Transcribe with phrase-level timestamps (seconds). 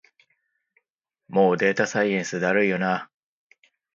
[1.27, 3.11] もうデータサイエンスだるいよな